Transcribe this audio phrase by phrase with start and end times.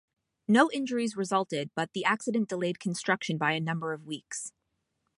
[0.47, 4.51] No injuries resulted, but the accident delayed construction by a number of weeks.